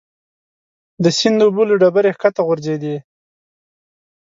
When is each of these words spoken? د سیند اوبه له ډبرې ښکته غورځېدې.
د 1.03 1.05
سیند 1.17 1.39
اوبه 1.45 1.63
له 1.69 1.75
ډبرې 1.81 2.11
ښکته 2.17 2.41
غورځېدې. 2.47 2.95